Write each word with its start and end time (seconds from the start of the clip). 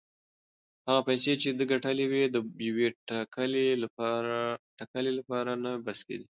هغه 0.87 1.01
پیسې 1.09 1.33
چې 1.41 1.49
ده 1.57 1.63
ګټلې 1.71 2.05
وې 2.11 2.23
د 2.35 2.37
یوې 2.67 2.87
ټکلې 4.79 5.11
لپاره 5.23 5.51
نه 5.63 5.71
بس 5.85 5.99
کېدې. 6.07 6.27